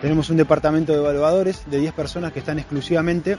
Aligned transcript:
Tenemos 0.00 0.30
un 0.30 0.36
departamento 0.36 0.92
de 0.92 0.98
evaluadores 0.98 1.62
de 1.70 1.78
10 1.78 1.92
personas 1.92 2.32
que 2.32 2.38
están 2.38 2.58
exclusivamente 2.58 3.36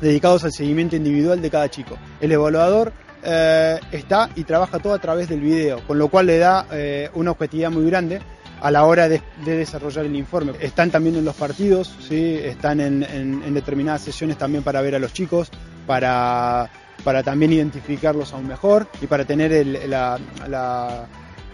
dedicados 0.00 0.42
al 0.44 0.52
seguimiento 0.52 0.96
individual 0.96 1.40
de 1.42 1.50
cada 1.50 1.68
chico. 1.70 1.98
El 2.20 2.32
evaluador 2.32 2.92
eh, 3.22 3.78
está 3.92 4.30
y 4.34 4.44
trabaja 4.44 4.78
todo 4.78 4.94
a 4.94 4.98
través 4.98 5.28
del 5.28 5.40
video, 5.40 5.80
con 5.86 5.98
lo 5.98 6.08
cual 6.08 6.26
le 6.26 6.38
da 6.38 6.66
eh, 6.72 7.10
una 7.14 7.30
objetividad 7.32 7.70
muy 7.70 7.84
grande 7.86 8.20
a 8.62 8.70
la 8.70 8.84
hora 8.84 9.08
de, 9.08 9.20
de 9.44 9.56
desarrollar 9.56 10.06
el 10.06 10.16
informe. 10.16 10.52
Están 10.60 10.90
también 10.90 11.16
en 11.16 11.24
los 11.24 11.34
partidos, 11.34 11.94
¿sí? 12.08 12.38
están 12.42 12.80
en, 12.80 13.52
determinadas 13.52 14.02
sesiones 14.02 14.38
también 14.38 14.62
para 14.64 14.80
ver 14.80 14.94
a 14.94 14.98
los 14.98 15.12
chicos, 15.12 15.50
para, 15.86 16.70
para 17.04 17.22
también 17.22 17.52
identificarlos 17.52 18.32
aún 18.32 18.46
mejor 18.48 18.86
y 19.02 19.06
para 19.06 19.24
tener 19.24 19.52
el- 19.52 19.90
la- 19.90 20.18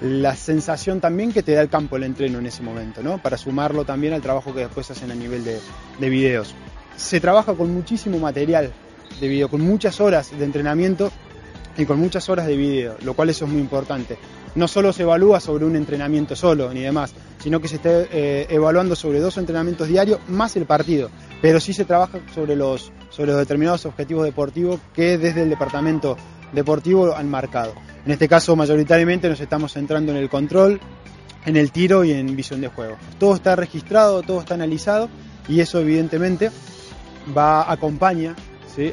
la 0.01 0.37
sensación 0.37 1.01
también 1.01 1.33
que 1.33 1.43
te 1.43 1.53
da 1.53 1.61
el 1.61 1.69
campo 1.69 1.97
el 1.97 2.05
entreno 2.05 2.39
en 2.39 2.47
ese 2.47 2.63
momento, 2.63 3.03
¿no? 3.03 3.19
para 3.19 3.37
sumarlo 3.37 3.85
también 3.85 4.13
al 4.13 4.23
trabajo 4.23 4.55
que 4.55 4.61
después 4.61 4.91
hacen 4.91 5.11
a 5.11 5.15
nivel 5.15 5.45
de, 5.45 5.59
de 5.99 6.09
videos. 6.09 6.55
Se 6.97 7.21
trabaja 7.21 7.55
con 7.55 7.73
muchísimo 7.73 8.19
material 8.19 8.73
de 9.21 9.29
video, 9.29 9.49
con 9.49 9.61
muchas 9.61 10.01
horas 10.01 10.37
de 10.37 10.45
entrenamiento 10.45 11.11
y 11.77 11.85
con 11.85 11.99
muchas 11.99 12.29
horas 12.29 12.47
de 12.47 12.57
video, 12.57 12.97
lo 13.03 13.15
cual 13.15 13.31
eso 13.31 13.45
es 13.45 13.51
muy 13.51 13.61
importante. 13.61 14.19
No 14.55 14.67
solo 14.67 14.93
se 14.93 15.03
evalúa 15.03 15.41
sobre 15.41 15.65
un 15.65 15.77
entrenamiento 15.77 16.35
solo 16.35 16.73
ni 16.73 16.81
demás, 16.81 17.13
sino 17.39 17.61
que 17.61 17.69
se 17.69 17.77
está 17.77 17.91
eh, 17.91 18.47
evaluando 18.51 18.97
sobre 18.97 19.21
dos 19.21 19.37
entrenamientos 19.37 19.89
diarios 19.89 20.19
más 20.29 20.57
el 20.57 20.67
partido, 20.67 21.11
pero 21.41 21.61
sí 21.61 21.73
se 21.73 21.85
trabaja 21.85 22.19
sobre 22.35 22.57
los, 22.57 22.93
sobre 23.11 23.31
los 23.31 23.39
determinados 23.39 23.87
objetivos 23.87 24.25
deportivos 24.25 24.81
que 24.95 25.19
desde 25.19 25.43
el 25.43 25.51
departamento 25.51 26.17
deportivo 26.53 27.15
han 27.15 27.29
marcado. 27.31 27.75
En 28.09 28.13
este 28.13 28.27
caso, 28.27 28.57
mayoritariamente 28.57 29.29
nos 29.29 29.39
estamos 29.39 29.75
centrando 29.75 30.13
en 30.13 30.17
el 30.17 30.31
control, 30.31 30.81
en 31.45 31.59
el 31.59 31.71
tiro 31.71 32.05
y 32.05 32.13
en 32.13 32.35
visión 32.35 32.59
de 32.63 32.69
juego. 32.69 32.97
Todo 33.19 33.35
está 33.35 33.55
registrado, 33.55 34.23
todo 34.23 34.41
está 34.41 34.55
analizado 34.55 35.11
y 35.47 35.61
eso 35.61 35.79
evidentemente 35.79 36.51
va 37.37 37.71
acompaña 37.71 38.35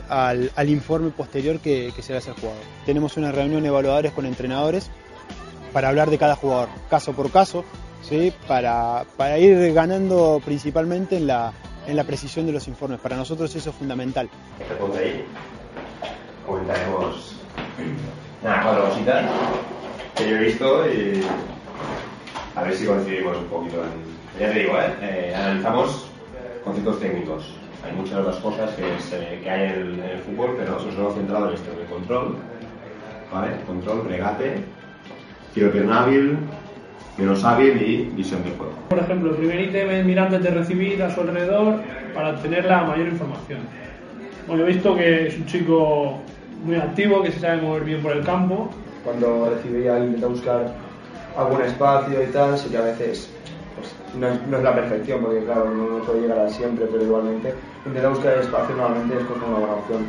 al, 0.09 0.51
informe 0.67 1.11
posterior 1.11 1.61
que, 1.61 1.93
se 1.97 2.11
le 2.11 2.17
hace 2.17 2.31
al 2.31 2.35
jugador. 2.35 2.61
Tenemos 2.85 3.15
una 3.15 3.31
reunión 3.31 3.61
de 3.61 3.69
evaluadores 3.69 4.11
con 4.11 4.25
entrenadores 4.25 4.91
para 5.71 5.87
hablar 5.87 6.09
de 6.09 6.17
cada 6.17 6.35
jugador, 6.35 6.67
caso 6.89 7.13
por 7.13 7.31
caso, 7.31 7.63
para, 8.49 9.39
ir 9.39 9.73
ganando 9.73 10.41
principalmente 10.43 11.15
en 11.15 11.27
la, 11.27 11.53
precisión 12.05 12.47
de 12.47 12.51
los 12.51 12.67
informes. 12.67 12.99
Para 12.99 13.15
nosotros 13.15 13.55
eso 13.55 13.69
es 13.69 13.75
fundamental. 13.77 14.29
Te 14.57 14.75
ponte 14.75 14.99
ahí. 14.99 15.25
Comentaremos 16.45 17.24
que 19.05 20.29
yo 20.29 20.35
he 20.35 20.39
visto 20.45 20.83
y 20.87 21.21
a 22.55 22.63
ver 22.63 22.73
si 22.73 22.85
coincidimos 22.87 23.37
un 23.37 23.45
poquito 23.45 23.83
en. 23.83 24.39
Ya 24.39 24.51
te 24.51 24.59
digo, 24.59 24.73
¿eh? 24.79 24.93
Eh, 25.01 25.33
analizamos 25.35 26.09
conceptos 26.63 26.99
técnicos. 26.99 27.55
Hay 27.85 27.95
muchas 27.95 28.15
otras 28.15 28.37
cosas 28.37 28.71
que, 28.71 28.83
hay 29.47 29.63
en 29.69 30.01
el, 30.01 30.19
fútbol, 30.25 30.55
pero 30.57 30.71
nosotros 30.71 30.95
nos 30.95 31.03
hemos 31.03 31.15
centrado 31.15 31.49
en 31.49 31.53
esto, 31.53 31.71
control, 31.87 32.35
¿vale? 33.31 33.51
Control, 33.67 34.05
regate, 34.09 34.55
tiro 35.53 35.71
pierna 35.71 36.01
hábil, 36.01 36.37
menos 37.19 37.43
hábil 37.43 37.79
y 37.79 37.97
visión 38.15 38.43
de 38.43 38.49
juego. 38.51 38.73
Por 38.89 38.97
ejemplo, 38.97 39.29
el 39.29 39.35
primer 39.37 39.61
ítem 39.61 39.91
es 39.91 40.03
mirar 40.03 40.25
antes 40.25 40.43
de 40.43 40.49
recibir 40.49 41.03
a 41.03 41.13
su 41.13 41.21
alrededor 41.21 41.79
para 42.15 42.31
obtener 42.31 42.65
la 42.65 42.85
mayor 42.85 43.07
información. 43.07 43.59
Bueno, 44.47 44.63
he 44.63 44.67
visto 44.67 44.95
que 44.95 45.27
es 45.27 45.37
un 45.37 45.45
chico 45.45 46.19
muy 46.63 46.77
activo, 46.77 47.21
que 47.21 47.31
se 47.31 47.39
sabe 47.39 47.61
mover 47.61 47.83
bien 47.83 48.01
por 48.01 48.13
el 48.13 48.25
campo. 48.25 48.71
Cuando 49.05 49.49
recibía 49.49 49.97
intenta 49.99 50.27
buscar 50.27 50.75
algún 51.37 51.61
espacio 51.61 52.21
y 52.21 52.27
tal, 52.27 52.57
sí 52.57 52.67
que 52.69 52.77
a 52.77 52.81
veces 52.81 53.29
pues, 53.75 53.93
no, 54.19 54.27
es, 54.27 54.47
no 54.47 54.57
es 54.57 54.63
la 54.63 54.73
perfección, 54.75 55.21
porque 55.21 55.43
claro, 55.43 55.69
no, 55.73 55.99
puede 56.05 56.21
llegar 56.21 56.39
a 56.39 56.49
siempre, 56.49 56.85
pero 56.91 57.03
igualmente 57.03 57.53
intenta 57.85 58.09
buscar 58.09 58.33
el 58.33 58.39
espacio 58.41 58.75
normalmente 58.75 59.15
es 59.17 59.23
como 59.25 59.47
una 59.47 59.59
buena 59.59 59.73
opción. 59.75 60.05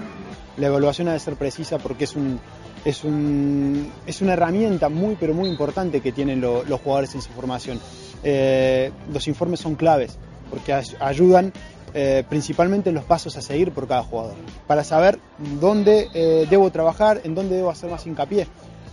La 0.56 0.68
evaluación 0.68 1.08
ha 1.08 1.12
de 1.12 1.18
ser 1.20 1.36
precisa 1.36 1.78
porque 1.78 2.04
es 2.04 2.16
un 2.16 2.40
es 2.84 3.04
un 3.04 3.92
es 4.06 4.22
una 4.22 4.32
herramienta 4.34 4.88
muy 4.88 5.16
pero 5.20 5.34
muy 5.34 5.48
importante 5.50 6.00
que 6.00 6.12
tienen 6.12 6.40
lo- 6.40 6.64
los 6.64 6.80
jugadores 6.80 7.14
en 7.14 7.20
su 7.20 7.30
formación. 7.32 7.78
Eh, 8.24 8.90
los 9.12 9.26
informes 9.28 9.60
son 9.60 9.74
claves 9.74 10.16
porque 10.50 10.72
ay- 10.72 10.84
ayudan 11.00 11.52
eh, 11.92 12.24
principalmente 12.28 12.88
en 12.90 12.94
los 12.94 13.04
pasos 13.04 13.36
a 13.36 13.42
seguir 13.42 13.72
por 13.72 13.86
cada 13.88 14.02
jugador 14.02 14.34
para 14.66 14.84
saber 14.84 15.18
dónde 15.60 16.08
eh, 16.14 16.46
debo 16.48 16.70
trabajar, 16.70 17.20
en 17.24 17.34
dónde 17.34 17.56
debo 17.56 17.70
hacer 17.70 17.90
más 17.90 18.06
hincapié. 18.06 18.46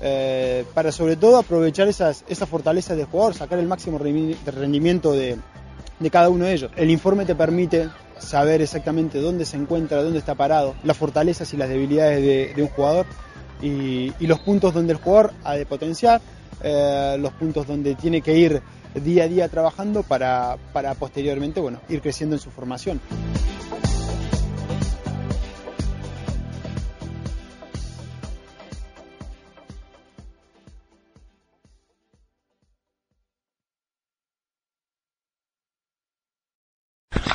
Eh, 0.06 0.66
para 0.74 0.92
sobre 0.92 1.16
todo 1.16 1.38
aprovechar 1.38 1.88
esas, 1.88 2.26
esas 2.28 2.50
fortalezas 2.50 2.98
del 2.98 3.06
jugador, 3.06 3.34
sacar 3.34 3.58
el 3.58 3.68
máximo 3.68 3.98
rendimiento 3.98 5.14
de, 5.14 5.38
de 5.98 6.10
cada 6.10 6.28
uno 6.28 6.44
de 6.44 6.54
ellos. 6.54 6.72
El 6.76 6.90
informe 6.90 7.24
te 7.24 7.36
permite 7.36 7.90
saber 8.20 8.62
exactamente 8.62 9.20
dónde 9.20 9.46
se 9.46 9.56
encuentra, 9.56 10.04
dónde 10.04 10.20
está 10.20 10.36
parado, 10.36 10.76
las 10.84 10.98
fortalezas 10.98 11.54
y 11.54 11.58
las 11.58 11.70
debilidades 11.70 12.22
de, 12.22 12.54
de 12.54 12.62
un 12.62 12.68
jugador 12.68 13.06
y, 13.62 14.12
y 14.20 14.28
los 14.28 14.40
puntos 14.40 14.74
donde 14.74 14.92
el 14.92 15.00
jugador 15.00 15.32
ha 15.46 15.56
de 15.56 15.66
potenciar, 15.66 16.20
eh, 16.62 17.16
los 17.18 17.32
puntos 17.34 17.66
donde 17.66 17.96
tiene 17.96 18.22
que 18.22 18.38
ir 18.38 18.62
día 18.96 19.24
a 19.24 19.28
día 19.28 19.48
trabajando 19.48 20.04
para, 20.04 20.58
para 20.74 20.96
posteriormente 20.96 21.62
bueno, 21.62 21.80
ir 21.88 22.02
creciendo 22.02 22.36
en 22.36 22.42
su 22.42 22.52
formación. 22.52 23.00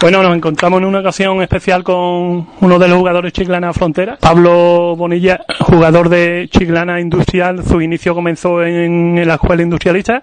Bueno, 0.00 0.22
nos 0.22 0.36
encontramos 0.36 0.78
en 0.80 0.84
una 0.84 1.00
ocasión 1.00 1.42
especial 1.42 1.82
con 1.82 2.46
uno 2.60 2.78
de 2.78 2.86
los 2.86 2.98
jugadores 2.98 3.32
Chiclana 3.32 3.72
Frontera, 3.72 4.16
Pablo 4.20 4.94
Bonilla, 4.94 5.40
jugador 5.58 6.08
de 6.08 6.48
Chiclana 6.52 7.00
Industrial. 7.00 7.64
Su 7.66 7.80
inicio 7.80 8.14
comenzó 8.14 8.62
en, 8.62 9.20
la 9.26 9.34
escuela 9.34 9.60
industrialista, 9.60 10.22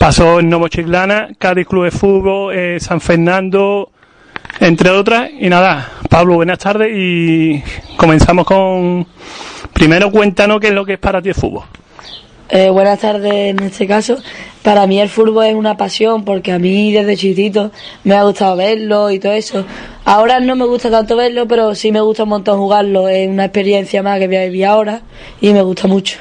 pasó 0.00 0.40
en 0.40 0.48
Novo 0.48 0.66
Chiclana, 0.66 1.28
Cádiz 1.38 1.68
Club 1.68 1.84
de 1.84 1.90
Fútbol, 1.92 2.56
eh, 2.56 2.80
San 2.80 3.00
Fernando, 3.00 3.92
entre 4.58 4.90
otras. 4.90 5.30
Y 5.38 5.48
nada, 5.48 5.88
Pablo, 6.10 6.34
buenas 6.34 6.58
tardes 6.58 6.90
y 6.92 7.62
comenzamos 7.96 8.44
con. 8.44 9.06
Primero, 9.72 10.10
cuéntanos 10.10 10.58
qué 10.58 10.68
es 10.68 10.74
lo 10.74 10.84
que 10.84 10.94
es 10.94 10.98
para 10.98 11.22
ti 11.22 11.28
el 11.28 11.36
fútbol. 11.36 11.62
Eh, 12.48 12.68
buenas 12.68 12.98
tardes 12.98 13.32
en 13.32 13.62
este 13.62 13.86
caso. 13.86 14.18
Para 14.62 14.86
mí 14.86 15.00
el 15.00 15.08
fútbol 15.08 15.46
es 15.46 15.54
una 15.54 15.76
pasión 15.76 16.24
porque 16.24 16.52
a 16.52 16.58
mí 16.58 16.92
desde 16.92 17.16
chiquitito 17.16 17.72
me 18.04 18.14
ha 18.14 18.22
gustado 18.22 18.56
verlo 18.56 19.10
y 19.10 19.18
todo 19.18 19.32
eso. 19.32 19.64
Ahora 20.04 20.38
no 20.38 20.54
me 20.54 20.64
gusta 20.66 20.88
tanto 20.88 21.16
verlo, 21.16 21.48
pero 21.48 21.74
sí 21.74 21.90
me 21.90 22.00
gusta 22.00 22.22
un 22.22 22.28
montón 22.28 22.58
jugarlo. 22.58 23.08
Es 23.08 23.28
una 23.28 23.46
experiencia 23.46 24.02
más 24.02 24.20
que 24.20 24.28
voy 24.28 24.36
a 24.36 24.44
vivir 24.44 24.66
ahora 24.66 25.02
y 25.40 25.52
me 25.52 25.62
gusta 25.62 25.88
mucho. 25.88 26.18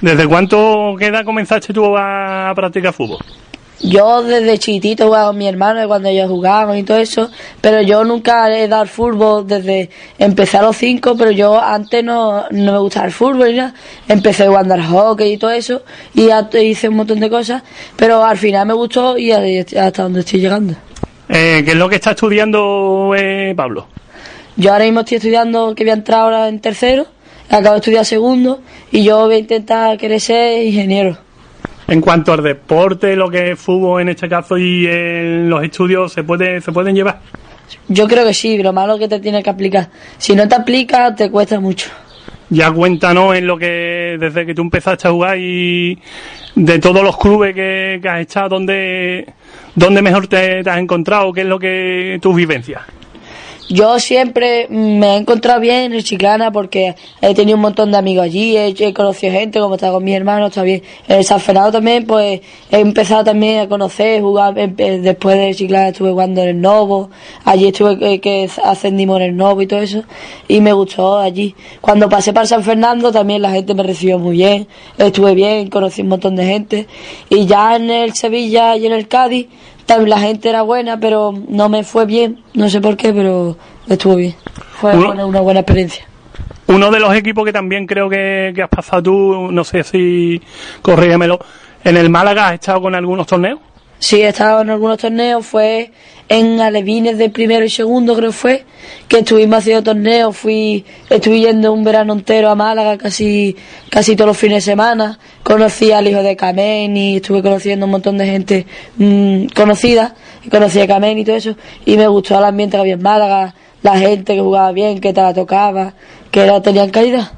¿Desde 0.00 0.26
cuánto 0.26 0.94
qué 0.98 1.06
edad 1.06 1.24
comenzaste 1.24 1.72
tú 1.72 1.94
a 1.96 2.52
practicar 2.54 2.94
fútbol? 2.94 3.18
Yo 3.82 4.22
desde 4.22 4.58
chiquitito 4.58 5.06
jugaba 5.06 5.28
con 5.28 5.38
mi 5.38 5.48
hermano 5.48 5.86
cuando 5.88 6.08
ellos 6.08 6.28
jugaban 6.28 6.78
y 6.78 6.84
todo 6.84 6.98
eso, 6.98 7.30
pero 7.60 7.82
yo 7.82 8.04
nunca 8.04 8.48
he 8.56 8.68
dado 8.68 8.86
fútbol 8.86 9.44
desde 9.44 9.90
empecé 10.18 10.58
a 10.58 10.62
los 10.62 10.76
cinco, 10.76 11.16
pero 11.16 11.32
yo 11.32 11.60
antes 11.60 12.04
no, 12.04 12.44
no 12.50 12.72
me 12.72 12.78
gustaba 12.78 13.06
el 13.06 13.12
fútbol 13.12 13.48
ni 13.48 13.56
nada. 13.56 13.74
Empecé 14.06 14.46
jugando 14.46 14.74
al 14.74 14.84
hockey 14.84 15.32
y 15.32 15.36
todo 15.36 15.50
eso, 15.50 15.82
y 16.14 16.28
hice 16.60 16.88
un 16.88 16.96
montón 16.96 17.18
de 17.18 17.28
cosas, 17.28 17.64
pero 17.96 18.24
al 18.24 18.38
final 18.38 18.68
me 18.68 18.74
gustó 18.74 19.18
y 19.18 19.32
hasta 19.32 20.02
donde 20.04 20.20
estoy 20.20 20.40
llegando. 20.40 20.74
Eh, 21.28 21.62
¿Qué 21.64 21.72
es 21.72 21.76
lo 21.76 21.88
que 21.88 21.96
está 21.96 22.12
estudiando 22.12 23.14
eh, 23.16 23.52
Pablo? 23.56 23.88
Yo 24.56 24.72
ahora 24.72 24.84
mismo 24.84 25.00
estoy 25.00 25.16
estudiando, 25.16 25.74
que 25.74 25.82
voy 25.82 25.90
a 25.90 25.94
entrar 25.94 26.20
ahora 26.20 26.48
en 26.48 26.60
tercero, 26.60 27.06
acabo 27.48 27.72
de 27.72 27.78
estudiar 27.78 28.04
segundo, 28.04 28.60
y 28.92 29.02
yo 29.02 29.26
voy 29.26 29.34
a 29.34 29.38
intentar 29.38 29.98
querer 29.98 30.20
ser 30.20 30.64
ingeniero. 30.64 31.18
En 31.92 32.00
cuanto 32.00 32.32
al 32.32 32.42
deporte, 32.42 33.14
lo 33.14 33.28
que 33.28 33.50
es 33.50 33.60
fútbol 33.60 34.00
en 34.00 34.08
este 34.08 34.26
caso 34.26 34.56
y 34.56 34.86
en 34.86 35.50
los 35.50 35.62
estudios, 35.62 36.10
¿se, 36.10 36.24
puede, 36.24 36.58
se 36.62 36.72
pueden 36.72 36.94
llevar? 36.94 37.20
Yo 37.86 38.08
creo 38.08 38.24
que 38.24 38.32
sí, 38.32 38.62
lo 38.62 38.72
malo 38.72 38.94
es 38.94 39.00
que 39.00 39.08
te 39.08 39.20
tienes 39.20 39.44
que 39.44 39.50
aplicar. 39.50 39.90
Si 40.16 40.34
no 40.34 40.48
te 40.48 40.54
aplicas, 40.54 41.14
te 41.14 41.30
cuesta 41.30 41.60
mucho. 41.60 41.90
Ya 42.48 42.72
cuéntanos 42.72 43.36
en 43.36 43.46
lo 43.46 43.58
que, 43.58 44.16
desde 44.18 44.46
que 44.46 44.54
tú 44.54 44.62
empezaste 44.62 45.06
a 45.06 45.10
jugar 45.10 45.36
y 45.38 45.98
de 46.54 46.78
todos 46.78 47.02
los 47.02 47.18
clubes 47.18 47.54
que, 47.54 47.98
que 48.00 48.08
has 48.08 48.20
estado, 48.22 48.48
¿dónde, 48.48 49.26
dónde 49.74 50.00
mejor 50.00 50.28
te, 50.28 50.64
te 50.64 50.70
has 50.70 50.78
encontrado? 50.78 51.30
¿Qué 51.30 51.42
es 51.42 51.46
lo 51.46 51.58
que 51.58 52.18
tus 52.22 52.34
vivencias? 52.34 52.80
Yo 53.68 53.98
siempre 54.00 54.66
me 54.68 55.14
he 55.14 55.16
encontrado 55.16 55.60
bien 55.60 55.92
en 55.94 56.02
Chiclana 56.02 56.50
porque 56.50 56.94
he 57.20 57.34
tenido 57.34 57.56
un 57.56 57.62
montón 57.62 57.90
de 57.92 57.96
amigos 57.96 58.24
allí, 58.24 58.56
he, 58.56 58.92
conocido 58.92 59.32
gente, 59.32 59.60
como 59.60 59.76
estaba 59.76 59.94
con 59.94 60.04
mis 60.04 60.14
hermanos, 60.14 60.48
está 60.48 60.62
bien. 60.62 60.82
En 61.08 61.24
San 61.24 61.40
Fernando 61.40 61.72
también, 61.72 62.04
pues 62.04 62.40
he 62.70 62.80
empezado 62.80 63.24
también 63.24 63.60
a 63.60 63.68
conocer, 63.68 64.20
jugar, 64.20 64.58
em- 64.58 64.74
eh, 64.76 64.98
después 64.98 65.38
del 65.38 65.54
Chiclana 65.54 65.88
estuve 65.88 66.10
jugando 66.10 66.42
en 66.42 66.48
el 66.48 66.60
Novo, 66.60 67.10
allí 67.44 67.68
estuve 67.68 67.98
que, 67.98 68.20
que 68.20 68.50
ascendimos 68.64 69.16
en 69.18 69.22
el 69.22 69.36
Novo 69.36 69.62
y 69.62 69.66
todo 69.66 69.80
eso, 69.80 70.02
y 70.48 70.60
me 70.60 70.72
gustó 70.72 71.18
allí. 71.18 71.54
Cuando 71.80 72.08
pasé 72.08 72.32
para 72.32 72.46
San 72.46 72.64
Fernando 72.64 73.10
también 73.12 73.40
la 73.40 73.52
gente 73.52 73.74
me 73.74 73.84
recibió 73.84 74.18
muy 74.18 74.36
bien, 74.36 74.66
estuve 74.98 75.34
bien, 75.34 75.68
conocí 75.70 76.02
un 76.02 76.08
montón 76.08 76.36
de 76.36 76.44
gente, 76.44 76.86
y 77.30 77.46
ya 77.46 77.76
en 77.76 77.90
el 77.90 78.12
Sevilla 78.14 78.76
y 78.76 78.86
en 78.86 78.92
el 78.92 79.08
Cádiz, 79.08 79.46
la 79.98 80.18
gente 80.18 80.48
era 80.48 80.62
buena, 80.62 80.98
pero 80.98 81.32
no 81.48 81.68
me 81.68 81.84
fue 81.84 82.06
bien, 82.06 82.42
no 82.54 82.68
sé 82.68 82.80
por 82.80 82.96
qué, 82.96 83.12
pero 83.12 83.56
estuvo 83.88 84.16
bien. 84.16 84.34
Fue 84.80 84.94
Uno- 84.96 85.06
buena- 85.08 85.26
una 85.26 85.40
buena 85.40 85.60
experiencia. 85.60 86.04
Uno 86.68 86.90
de 86.90 87.00
los 87.00 87.14
equipos 87.14 87.44
que 87.44 87.52
también 87.52 87.86
creo 87.86 88.08
que, 88.08 88.52
que 88.54 88.62
has 88.62 88.68
pasado 88.68 89.02
tú, 89.02 89.48
no 89.52 89.64
sé 89.64 89.82
si, 89.84 90.40
corrígemelo, 90.80 91.38
en 91.84 91.96
el 91.96 92.08
Málaga 92.08 92.48
has 92.48 92.54
estado 92.54 92.80
con 92.82 92.94
algunos 92.94 93.26
torneos. 93.26 93.58
Sí, 94.02 94.20
he 94.20 94.26
estado 94.26 94.62
en 94.62 94.70
algunos 94.70 94.98
torneos, 94.98 95.46
fue 95.46 95.92
en 96.28 96.60
Alevines 96.60 97.18
de 97.18 97.30
primero 97.30 97.64
y 97.64 97.70
segundo, 97.70 98.16
creo 98.16 98.32
fue, 98.32 98.64
que 99.06 99.20
estuvimos 99.20 99.60
haciendo 99.60 99.84
torneos, 99.84 100.36
fui, 100.36 100.84
estuve 101.08 101.38
yendo 101.38 101.72
un 101.72 101.84
verano 101.84 102.12
entero 102.12 102.50
a 102.50 102.56
Málaga 102.56 102.98
casi, 102.98 103.54
casi 103.90 104.16
todos 104.16 104.26
los 104.26 104.36
fines 104.36 104.64
de 104.64 104.72
semana, 104.72 105.20
conocí 105.44 105.92
al 105.92 106.08
hijo 106.08 106.20
de 106.20 106.34
Kameni, 106.34 107.18
estuve 107.18 107.42
conociendo 107.42 107.86
un 107.86 107.92
montón 107.92 108.18
de 108.18 108.26
gente 108.26 108.66
mm, 108.96 109.46
conocida, 109.54 110.16
y 110.44 110.48
conocí 110.48 110.80
a 110.80 110.88
Kameni 110.88 111.20
y 111.20 111.24
todo 111.24 111.36
eso, 111.36 111.56
y 111.84 111.96
me 111.96 112.08
gustó 112.08 112.36
el 112.36 112.44
ambiente 112.44 112.78
que 112.78 112.80
había 112.80 112.94
en 112.94 113.02
Málaga, 113.02 113.54
la 113.82 113.98
gente 113.98 114.34
que 114.34 114.40
jugaba 114.40 114.72
bien, 114.72 115.00
que 115.00 115.12
te 115.12 115.22
la 115.22 115.32
tocaba, 115.32 115.94
que 116.32 116.40
era, 116.40 116.60
tenían 116.60 116.90
calidad. 116.90 117.30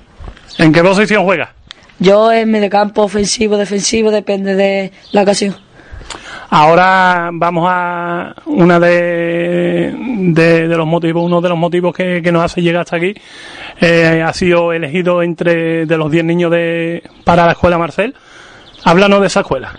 ¿En 0.56 0.72
qué 0.72 0.82
posición 0.82 1.24
juegas? 1.24 1.50
Yo 1.98 2.32
en 2.32 2.50
mediocampo 2.50 3.02
ofensivo, 3.02 3.58
defensivo, 3.58 4.10
depende 4.10 4.54
de 4.54 4.92
la 5.12 5.24
ocasión. 5.24 5.63
Ahora 6.56 7.30
vamos 7.32 7.66
a 7.68 8.32
una 8.46 8.78
de, 8.78 9.92
de, 9.92 10.68
los 10.68 10.86
motivos, 10.86 11.24
uno 11.24 11.40
de 11.40 11.48
los 11.48 11.58
motivos 11.58 11.92
que, 11.92 12.22
que 12.22 12.30
nos 12.30 12.44
hace 12.44 12.62
llegar 12.62 12.82
hasta 12.82 12.94
aquí. 12.94 13.12
eh, 13.80 14.22
ha 14.24 14.32
sido 14.32 14.72
elegido 14.72 15.20
entre 15.20 15.84
de 15.84 15.96
los 15.96 16.12
10 16.12 16.24
niños 16.24 16.52
de, 16.52 17.02
para 17.24 17.46
la 17.46 17.52
escuela 17.52 17.76
Marcel. 17.76 18.14
Háblanos 18.84 19.20
de 19.22 19.26
esa 19.26 19.40
escuela. 19.40 19.72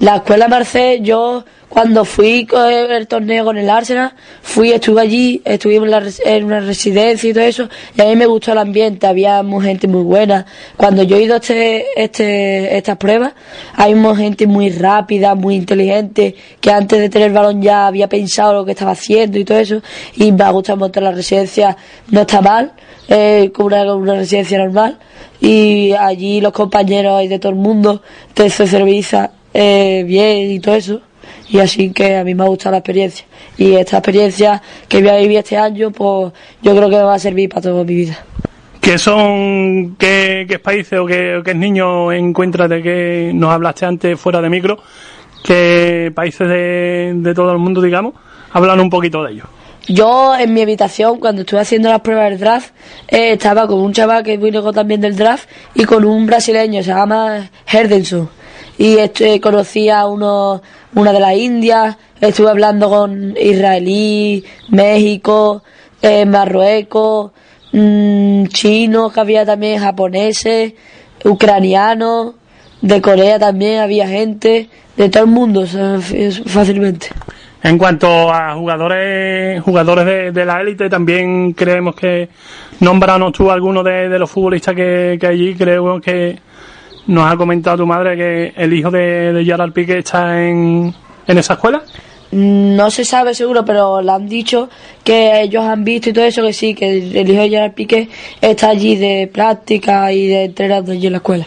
La 0.00 0.16
escuela 0.16 0.48
Marcel, 0.48 1.02
yo 1.02 1.46
cuando 1.72 2.04
fui 2.04 2.46
el 2.90 3.08
torneo 3.08 3.46
con 3.46 3.56
el 3.56 3.70
Arsenal, 3.70 4.12
fui, 4.42 4.72
estuve 4.72 5.00
allí, 5.00 5.40
estuvimos 5.42 5.88
en, 6.22 6.44
una 6.44 6.60
residencia 6.60 7.30
y 7.30 7.32
todo 7.32 7.44
eso, 7.44 7.68
y 7.96 8.02
a 8.02 8.04
mí 8.04 8.14
me 8.14 8.26
gustó 8.26 8.52
el 8.52 8.58
ambiente, 8.58 9.06
había 9.06 9.42
gente 9.62 9.88
muy 9.88 10.02
buena. 10.02 10.44
Cuando 10.76 11.02
yo 11.02 11.16
he 11.16 11.22
ido 11.22 11.32
a 11.32 11.38
este, 11.38 11.86
este, 11.96 12.76
estas 12.76 12.98
pruebas, 12.98 13.32
hay 13.74 13.94
gente 14.18 14.46
muy 14.46 14.68
rápida, 14.68 15.34
muy 15.34 15.54
inteligente, 15.54 16.34
que 16.60 16.70
antes 16.70 16.98
de 16.98 17.08
tener 17.08 17.28
el 17.28 17.34
balón 17.34 17.62
ya 17.62 17.86
había 17.86 18.06
pensado 18.06 18.52
lo 18.52 18.66
que 18.66 18.72
estaba 18.72 18.90
haciendo 18.90 19.38
y 19.38 19.44
todo 19.46 19.56
eso, 19.56 19.80
y 20.16 20.30
me 20.30 20.44
ha 20.44 20.50
gustado 20.50 20.76
montar 20.76 21.04
la 21.04 21.12
residencia, 21.12 21.74
no 22.10 22.20
está 22.20 22.42
mal, 22.42 22.72
eh, 23.08 23.50
como 23.54 23.68
una, 23.68 24.14
residencia 24.16 24.58
normal, 24.58 24.98
y 25.40 25.92
allí 25.92 26.42
los 26.42 26.52
compañeros 26.52 27.26
de 27.26 27.38
todo 27.38 27.52
el 27.52 27.58
mundo 27.58 28.02
te 28.34 28.50
socializa 28.50 29.30
eh, 29.54 30.04
bien 30.06 30.50
y 30.50 30.60
todo 30.60 30.74
eso. 30.74 31.00
Y 31.52 31.58
así 31.60 31.90
que 31.92 32.16
a 32.16 32.24
mí 32.24 32.34
me 32.34 32.44
ha 32.44 32.46
gustado 32.46 32.72
la 32.72 32.78
experiencia. 32.78 33.26
Y 33.58 33.74
esta 33.74 33.98
experiencia 33.98 34.62
que 34.88 35.00
voy 35.00 35.10
a 35.10 35.16
vivir 35.18 35.36
este 35.36 35.58
año, 35.58 35.90
pues 35.90 36.32
yo 36.62 36.74
creo 36.74 36.88
que 36.88 36.96
me 36.96 37.02
va 37.02 37.14
a 37.14 37.18
servir 37.18 37.50
para 37.50 37.60
toda 37.60 37.84
mi 37.84 37.94
vida. 37.94 38.24
¿Qué 38.80 38.96
son, 38.96 39.94
qué, 39.96 40.46
qué 40.48 40.58
países 40.58 40.98
o 40.98 41.04
qué, 41.04 41.42
qué 41.44 41.54
niños 41.54 42.14
encuentras 42.14 42.70
de 42.70 42.82
que 42.82 43.32
nos 43.34 43.50
hablaste 43.50 43.84
antes 43.84 44.18
fuera 44.18 44.40
de 44.40 44.48
micro? 44.48 44.78
¿Qué 45.44 46.10
países 46.14 46.48
de, 46.48 47.12
de 47.16 47.34
todo 47.34 47.52
el 47.52 47.58
mundo, 47.58 47.82
digamos? 47.82 48.14
Hablan 48.52 48.80
un 48.80 48.88
poquito 48.88 49.22
de 49.22 49.32
ellos. 49.32 49.46
Yo 49.88 50.34
en 50.34 50.54
mi 50.54 50.62
habitación, 50.62 51.20
cuando 51.20 51.42
estuve 51.42 51.60
haciendo 51.60 51.90
las 51.90 52.00
pruebas 52.00 52.30
del 52.30 52.38
draft, 52.38 52.70
eh, 53.08 53.32
estaba 53.32 53.66
con 53.66 53.78
un 53.78 53.92
chaval 53.92 54.22
que 54.22 54.38
vino 54.38 54.72
también 54.72 55.02
del 55.02 55.16
draft 55.16 55.48
y 55.74 55.84
con 55.84 56.04
un 56.04 56.24
brasileño, 56.24 56.82
se 56.82 56.90
llama 56.90 57.50
Herdenson. 57.66 58.30
Y 58.78 58.96
este, 58.96 59.40
conocí 59.40 59.90
a 59.90 60.06
uno, 60.06 60.62
una 60.94 61.12
de 61.12 61.20
las 61.20 61.36
Indias, 61.36 61.96
estuve 62.20 62.50
hablando 62.50 62.88
con 62.88 63.34
israelí, 63.36 64.44
México, 64.68 65.62
eh, 66.00 66.26
Marruecos, 66.26 67.32
mm, 67.72 68.46
chinos 68.46 69.12
que 69.12 69.20
había 69.20 69.46
también, 69.46 69.80
japoneses, 69.80 70.74
ucranianos, 71.24 72.34
de 72.80 73.00
Corea 73.00 73.38
también 73.38 73.80
había 73.80 74.08
gente, 74.08 74.68
de 74.96 75.08
todo 75.08 75.24
el 75.24 75.30
mundo, 75.30 75.64
fácilmente. 76.46 77.08
En 77.62 77.78
cuanto 77.78 78.32
a 78.32 78.54
jugadores 78.54 79.62
jugadores 79.62 80.34
de, 80.34 80.44
la 80.44 80.60
élite, 80.60 80.90
también 80.90 81.52
creemos 81.52 81.94
que 81.94 82.28
nombranos 82.80 83.32
tú 83.32 83.52
alguno 83.52 83.84
de, 83.84 84.08
de 84.08 84.18
los 84.18 84.28
futbolistas 84.28 84.74
que, 84.74 85.16
que 85.20 85.26
allí 85.28 85.54
creo 85.54 86.00
que 86.00 86.40
nos 87.06 87.30
ha 87.30 87.36
comentado 87.36 87.78
tu 87.78 87.86
madre 87.86 88.16
que 88.16 88.52
el 88.56 88.72
hijo 88.72 88.90
de, 88.90 89.32
de 89.32 89.44
Gerard 89.44 89.72
Piqué 89.72 89.98
está 89.98 90.42
en, 90.42 90.94
en 91.26 91.38
esa 91.38 91.54
escuela. 91.54 91.82
No 92.32 92.90
se 92.90 93.04
sabe 93.04 93.34
seguro, 93.34 93.62
pero 93.64 94.00
le 94.00 94.10
han 94.10 94.26
dicho 94.26 94.70
que 95.04 95.42
ellos 95.42 95.64
han 95.64 95.84
visto 95.84 96.08
y 96.08 96.12
todo 96.14 96.24
eso, 96.24 96.42
que 96.42 96.52
sí, 96.54 96.74
que 96.74 96.98
el 96.98 97.28
hijo 97.28 97.42
de 97.42 97.50
Gerard 97.50 97.72
Piqué 97.72 98.08
está 98.40 98.70
allí 98.70 98.96
de 98.96 99.28
práctica 99.32 100.10
y 100.12 100.28
de 100.28 100.44
entrenando 100.44 100.92
allí 100.92 101.06
en 101.06 101.12
la 101.12 101.18
escuela. 101.18 101.46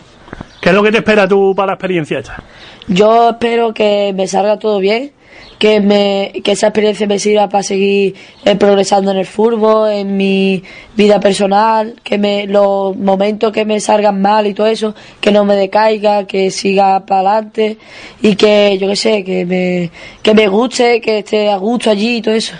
¿Qué 0.65 0.69
es 0.69 0.75
lo 0.75 0.81
que 0.81 0.91
te 0.91 0.97
espera 0.97 1.27
tú 1.27 1.53
para 1.55 1.67
la 1.67 1.73
experiencia 1.73 2.17
esta? 2.17 2.41
Yo 2.87 3.29
espero 3.29 3.71
que 3.71 4.13
me 4.15 4.25
salga 4.25 4.57
todo 4.57 4.79
bien, 4.79 5.11
que 5.59 5.79
me 5.79 6.41
que 6.43 6.53
esa 6.53 6.69
experiencia 6.69 7.05
me 7.05 7.19
sirva 7.19 7.47
para 7.49 7.61
seguir 7.61 8.15
eh, 8.43 8.55
progresando 8.55 9.11
en 9.11 9.17
el 9.17 9.27
fútbol, 9.27 9.91
en 9.91 10.17
mi 10.17 10.63
vida 10.95 11.19
personal, 11.19 11.93
que 12.03 12.17
me 12.17 12.47
los 12.47 12.97
momentos 12.97 13.51
que 13.51 13.63
me 13.63 13.79
salgan 13.79 14.19
mal 14.19 14.47
y 14.47 14.55
todo 14.55 14.65
eso, 14.65 14.95
que 15.21 15.31
no 15.31 15.45
me 15.45 15.55
decaiga, 15.55 16.25
que 16.25 16.49
siga 16.49 17.05
para 17.05 17.29
adelante 17.29 17.77
y 18.23 18.35
que 18.35 18.79
yo 18.79 18.87
qué 18.87 18.95
sé, 18.95 19.23
que 19.23 19.45
me 19.45 19.91
que 20.23 20.33
me 20.33 20.47
guste, 20.47 20.99
que 20.99 21.19
esté 21.19 21.51
a 21.51 21.57
gusto 21.57 21.91
allí 21.91 22.15
y 22.15 22.21
todo 22.23 22.33
eso. 22.33 22.55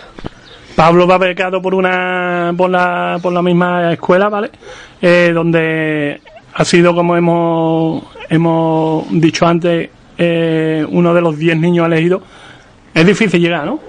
Pablo 0.76 1.08
va 1.08 1.18
becado 1.18 1.60
por 1.60 1.74
una 1.74 2.54
por 2.56 2.70
la, 2.70 3.18
por 3.20 3.34
la 3.34 3.42
misma 3.42 3.94
escuela, 3.94 4.30
¿vale? 4.30 4.52
Eh, 5.02 5.32
donde 5.34 6.22
ha 6.58 6.64
sido, 6.64 6.96
como 6.96 7.18
hemos, 7.18 8.04
hemos 8.30 9.06
dicho 9.12 9.46
antes, 9.46 9.90
eh, 10.18 10.86
uno 10.90 11.14
de 11.14 11.22
los 11.22 11.38
10 11.38 11.58
niños 11.58 11.86
elegidos. 11.86 12.24
Es 12.94 13.06
difícil 13.06 13.42
llegar, 13.42 13.66
¿no? 13.66 13.82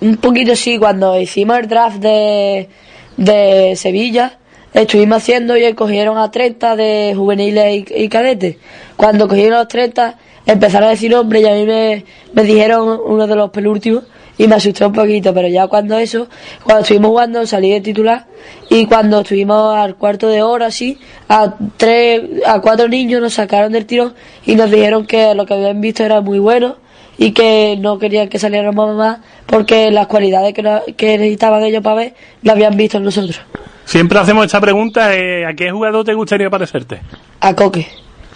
Un 0.00 0.16
poquito 0.16 0.56
sí, 0.56 0.78
cuando 0.78 1.20
hicimos 1.20 1.58
el 1.58 1.68
draft 1.68 1.98
de, 1.98 2.70
de 3.18 3.74
Sevilla, 3.76 4.38
estuvimos 4.72 5.18
haciendo 5.18 5.58
y 5.58 5.70
cogieron 5.74 6.16
a 6.16 6.30
30 6.30 6.74
de 6.76 7.12
juveniles 7.14 7.84
y, 7.94 8.08
cadetes. 8.08 8.56
Cuando 8.96 9.28
cogieron 9.28 9.58
a 9.58 9.58
los 9.60 9.68
30, 9.68 10.16
empezaron 10.46 10.88
a 10.88 10.92
decir 10.92 11.10
nombres 11.10 11.42
y 11.42 11.46
a 11.46 11.52
mí 11.52 11.66
me, 11.66 12.04
me 12.32 12.44
dijeron 12.44 12.98
uno 13.04 13.26
de 13.26 13.36
los 13.36 13.50
penúltimos 13.50 14.04
y 14.38 14.46
me 14.46 14.54
asusté 14.56 14.84
un 14.84 14.92
poquito, 14.92 15.32
pero 15.32 15.48
ya 15.48 15.66
cuando 15.66 15.98
eso, 15.98 16.28
cuando 16.64 16.82
estuvimos 16.82 17.08
jugando 17.10 17.46
salí 17.46 17.70
de 17.70 17.80
titular 17.80 18.26
y 18.70 18.86
cuando 18.86 19.20
estuvimos 19.20 19.74
al 19.76 19.96
cuarto 19.96 20.28
de 20.28 20.42
hora 20.42 20.66
así, 20.66 20.98
a 21.28 21.54
tres, 21.76 22.22
a 22.46 22.60
cuatro 22.60 22.88
niños 22.88 23.20
nos 23.20 23.34
sacaron 23.34 23.72
del 23.72 23.86
tirón 23.86 24.14
y 24.44 24.54
nos 24.54 24.70
dijeron 24.70 25.06
que 25.06 25.34
lo 25.34 25.46
que 25.46 25.54
habían 25.54 25.80
visto 25.80 26.04
era 26.04 26.20
muy 26.20 26.38
bueno 26.38 26.76
y 27.18 27.32
que 27.32 27.76
no 27.80 27.98
querían 27.98 28.28
que 28.28 28.38
saliéramos 28.38 28.94
más 28.94 29.18
porque 29.46 29.90
las 29.90 30.06
cualidades 30.06 30.52
que, 30.52 30.62
no- 30.62 30.82
que 30.96 31.16
necesitaban 31.18 31.62
ellos 31.64 31.82
para 31.82 31.96
ver 31.96 32.14
las 32.42 32.56
habían 32.56 32.76
visto 32.76 32.98
en 32.98 33.04
nosotros. 33.04 33.40
Siempre 33.86 34.18
hacemos 34.18 34.44
esta 34.44 34.60
pregunta, 34.60 35.14
eh, 35.14 35.46
¿a 35.46 35.54
qué 35.54 35.70
jugador 35.70 36.04
te 36.04 36.12
gustaría 36.12 36.50
parecerte? 36.50 37.00
A 37.40 37.54
Coque. 37.54 37.86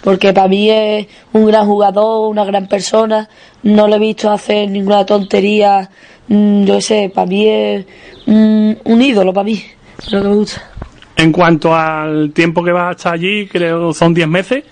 Porque 0.03 0.33
para 0.33 0.47
mí 0.47 0.69
es 0.69 1.07
un 1.33 1.45
gran 1.45 1.65
jugador, 1.67 2.29
una 2.29 2.43
gran 2.45 2.67
persona. 2.67 3.29
No 3.63 3.87
le 3.87 3.97
he 3.97 3.99
visto 3.99 4.31
hacer 4.31 4.69
ninguna 4.69 5.05
tontería. 5.05 5.89
mm, 6.27 6.63
Yo 6.65 6.81
sé, 6.81 7.11
para 7.13 7.27
mí 7.27 7.47
es 7.47 7.85
un, 8.25 8.77
un 8.83 9.01
ídolo, 9.01 9.33
para 9.33 9.43
mí. 9.45 9.63
Lo 10.09 10.21
que 10.21 10.27
me 10.27 10.35
gusta. 10.35 10.63
En 11.15 11.31
cuanto 11.31 11.75
al 11.75 12.31
tiempo 12.33 12.63
que 12.63 12.71
vas 12.71 12.87
a 12.89 12.91
estar 12.91 13.13
allí, 13.13 13.47
creo 13.47 13.93
son 13.93 14.13
10 14.13 14.27
meses. 14.27 14.63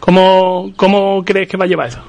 ¿Cómo, 0.00 0.72
¿Cómo 0.76 1.22
crees 1.24 1.48
que 1.48 1.56
va 1.56 1.64
a 1.64 1.68
llevar 1.68 1.88
eso? 1.88 2.00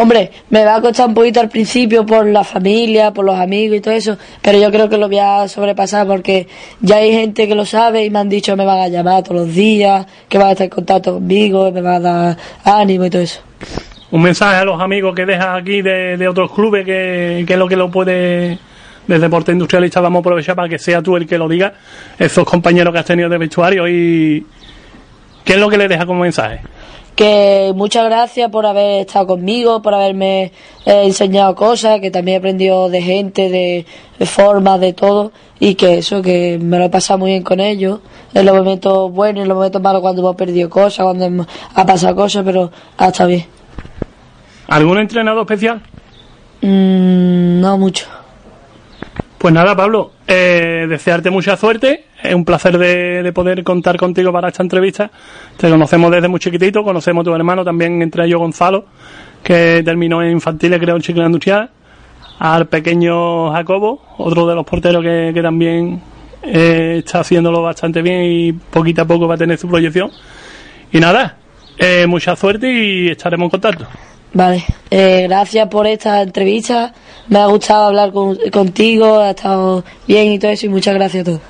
Hombre, 0.00 0.30
me 0.50 0.64
va 0.64 0.76
a 0.76 0.80
costar 0.80 1.08
un 1.08 1.14
poquito 1.14 1.40
al 1.40 1.48
principio 1.48 2.06
por 2.06 2.24
la 2.24 2.44
familia, 2.44 3.10
por 3.12 3.24
los 3.24 3.34
amigos 3.34 3.78
y 3.78 3.80
todo 3.80 3.94
eso, 3.94 4.16
pero 4.40 4.56
yo 4.56 4.70
creo 4.70 4.88
que 4.88 4.96
lo 4.96 5.08
voy 5.08 5.18
a 5.18 5.48
sobrepasar 5.48 6.06
porque 6.06 6.46
ya 6.80 6.98
hay 6.98 7.10
gente 7.10 7.48
que 7.48 7.56
lo 7.56 7.64
sabe 7.64 8.04
y 8.04 8.10
me 8.10 8.20
han 8.20 8.28
dicho 8.28 8.52
que 8.52 8.58
me 8.58 8.64
van 8.64 8.78
a 8.78 8.86
llamar 8.86 9.24
todos 9.24 9.46
los 9.46 9.54
días, 9.56 10.06
que 10.28 10.38
van 10.38 10.46
a 10.46 10.50
estar 10.52 10.66
en 10.66 10.70
contacto 10.70 11.14
conmigo, 11.14 11.72
me 11.72 11.80
van 11.80 12.06
a 12.06 12.12
dar 12.12 12.36
ánimo 12.62 13.06
y 13.06 13.10
todo 13.10 13.22
eso. 13.22 13.40
Un 14.12 14.22
mensaje 14.22 14.58
a 14.58 14.64
los 14.64 14.80
amigos 14.80 15.16
que 15.16 15.26
dejas 15.26 15.60
aquí 15.60 15.82
de, 15.82 16.28
otros 16.28 16.52
clubes, 16.52 16.84
que, 16.84 17.42
que 17.44 17.54
es 17.54 17.58
lo 17.58 17.66
que 17.66 17.74
lo 17.74 17.90
puede 17.90 18.56
del 19.08 19.20
deporte 19.20 19.50
industrialista, 19.50 20.00
vamos 20.00 20.20
a 20.20 20.20
aprovechar 20.20 20.54
para 20.54 20.68
que 20.68 20.78
sea 20.78 21.02
tú 21.02 21.16
el 21.16 21.26
que 21.26 21.38
lo 21.38 21.48
diga, 21.48 21.72
esos 22.16 22.44
compañeros 22.44 22.92
que 22.92 23.00
has 23.00 23.06
tenido 23.06 23.28
de 23.28 23.38
vestuario 23.38 23.88
y 23.88 24.46
¿qué 25.44 25.54
es 25.54 25.58
lo 25.58 25.68
que 25.68 25.76
le 25.76 25.88
deja 25.88 26.06
como 26.06 26.20
mensaje? 26.20 26.60
Que 27.18 27.72
muchas 27.74 28.04
gracias 28.04 28.48
por 28.48 28.64
haber 28.64 29.00
estado 29.00 29.26
conmigo, 29.26 29.82
por 29.82 29.92
haberme 29.92 30.52
eh, 30.86 31.02
enseñado 31.04 31.56
cosas, 31.56 31.98
que 32.00 32.12
también 32.12 32.36
he 32.36 32.38
aprendido 32.38 32.88
de 32.88 33.02
gente, 33.02 33.50
de, 33.50 33.84
de 34.20 34.26
formas, 34.26 34.78
de 34.78 34.92
todo, 34.92 35.32
y 35.58 35.74
que 35.74 35.98
eso, 35.98 36.22
que 36.22 36.60
me 36.62 36.78
lo 36.78 36.84
he 36.84 36.90
pasado 36.90 37.18
muy 37.18 37.32
bien 37.32 37.42
con 37.42 37.58
ellos, 37.58 37.98
en 38.34 38.46
los 38.46 38.54
momentos 38.56 39.10
buenos, 39.12 39.42
en 39.42 39.48
los 39.48 39.56
momentos 39.56 39.82
malos, 39.82 40.00
cuando 40.00 40.22
hemos 40.22 40.36
perdido 40.36 40.70
cosas, 40.70 41.02
cuando 41.04 41.24
hemos- 41.24 41.48
ha 41.74 41.84
pasado 41.84 42.14
cosas, 42.14 42.44
pero 42.44 42.70
ha 42.96 43.08
estado 43.08 43.30
bien. 43.30 43.46
¿Algún 44.68 44.98
entrenador 44.98 45.40
especial? 45.40 45.82
Mm, 46.62 47.60
no 47.60 47.78
mucho. 47.78 48.06
Pues 49.38 49.52
nada, 49.52 49.74
Pablo, 49.74 50.12
eh, 50.28 50.86
desearte 50.88 51.30
mucha 51.30 51.56
suerte. 51.56 52.04
Es 52.22 52.34
un 52.34 52.44
placer 52.44 52.76
de, 52.78 53.22
de 53.22 53.32
poder 53.32 53.62
contar 53.62 53.96
contigo 53.96 54.32
para 54.32 54.48
esta 54.48 54.62
entrevista. 54.62 55.10
Te 55.56 55.70
conocemos 55.70 56.10
desde 56.10 56.26
muy 56.28 56.40
chiquitito, 56.40 56.82
conocemos 56.82 57.22
a 57.22 57.24
tu 57.26 57.34
hermano 57.34 57.64
también, 57.64 58.02
entre 58.02 58.24
ellos 58.24 58.40
Gonzalo, 58.40 58.86
que 59.42 59.82
terminó 59.84 60.20
en 60.22 60.32
infantiles, 60.32 60.80
creo, 60.80 60.96
en 60.96 61.02
Chiclana 61.02 61.28
Industrial. 61.28 61.70
Al 62.40 62.66
pequeño 62.66 63.50
Jacobo, 63.52 64.00
otro 64.18 64.46
de 64.46 64.54
los 64.54 64.64
porteros 64.64 65.02
que, 65.02 65.38
también 65.42 66.00
eh, 66.42 66.96
está 67.04 67.20
haciéndolo 67.20 67.62
bastante 67.62 68.00
bien 68.02 68.22
y 68.24 68.52
poquito 68.52 69.02
a 69.02 69.04
poco 69.04 69.26
va 69.28 69.34
a 69.34 69.38
tener 69.38 69.58
su 69.58 69.68
proyección. 69.68 70.10
Y 70.92 70.98
nada, 71.00 71.36
eh, 71.78 72.06
mucha 72.08 72.34
suerte 72.36 72.68
y 72.72 73.08
estaremos 73.08 73.46
en 73.46 73.50
contacto. 73.50 73.86
Vale, 74.32 74.64
eh, 74.90 75.22
gracias 75.28 75.68
por 75.68 75.86
esta 75.86 76.20
entrevista. 76.22 76.92
Me 77.28 77.38
ha 77.38 77.46
gustado 77.46 77.86
hablar 77.86 78.12
con- 78.12 78.36
contigo, 78.52 79.20
ha 79.20 79.30
estado 79.30 79.84
bien 80.06 80.32
y 80.32 80.38
todo 80.38 80.50
eso, 80.50 80.66
y 80.66 80.68
muchas 80.68 80.94
gracias 80.94 81.22
a 81.22 81.24
todos. 81.24 81.40